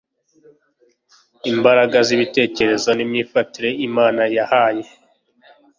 imbaraga 1.51 1.97
zibitekerezo 2.07 2.89
nimyifatire 2.93 3.69
Imana 3.87 4.21
yahaye 4.35 4.85